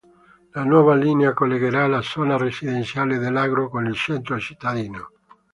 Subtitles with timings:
[0.55, 5.11] La nuova linea collegherà la zona residenziale dell’agro con il centro cittadino.